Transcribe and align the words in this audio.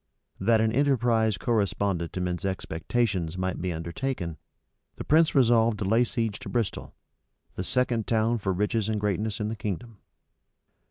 That 0.39 0.61
an 0.61 0.71
enterprise 0.71 1.37
correspondent 1.37 2.11
to 2.13 2.21
men's 2.21 2.43
expectations 2.43 3.37
might 3.37 3.61
be 3.61 3.71
undertaken, 3.71 4.37
the 4.95 5.03
prince 5.03 5.35
resolved 5.35 5.77
to 5.77 5.85
lay 5.85 6.03
siege 6.03 6.39
to 6.39 6.49
Bristol, 6.49 6.95
the 7.53 7.63
second 7.63 8.07
town 8.07 8.39
for 8.39 8.51
riches 8.51 8.89
and 8.89 8.99
greatness 8.99 9.39
in 9.39 9.49
the 9.49 9.55
kingdom. 9.55 9.99